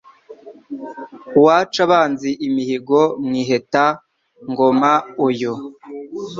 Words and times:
Uwaca 1.37 1.79
abanzi 1.85 2.29
imihigo 2.47 2.99
Mwiheta-ngoma 3.25 4.91
uyu 5.27 5.53